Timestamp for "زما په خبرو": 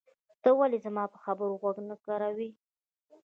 0.85-1.59